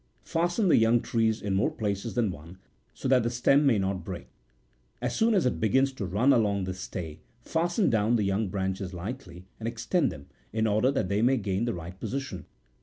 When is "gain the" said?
11.37-11.73